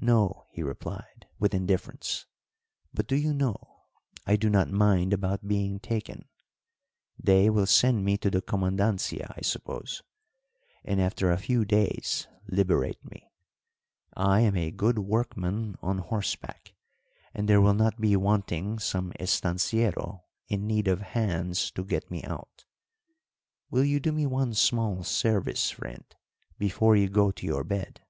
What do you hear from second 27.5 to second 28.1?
bed?"